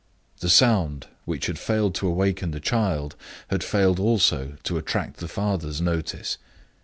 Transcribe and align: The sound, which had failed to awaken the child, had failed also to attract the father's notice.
The 0.39 0.49
sound, 0.49 1.05
which 1.25 1.45
had 1.45 1.59
failed 1.59 1.93
to 1.93 2.07
awaken 2.07 2.49
the 2.49 2.59
child, 2.59 3.15
had 3.51 3.63
failed 3.63 3.99
also 3.99 4.57
to 4.63 4.77
attract 4.79 5.17
the 5.17 5.27
father's 5.27 5.79
notice. 5.79 6.39